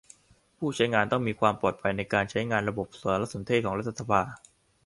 [0.57, 4.21] ผู้ใช้งานต้องมีความปลอดภัยในการใช้งานระบบสารสนเทศของรัฐสภา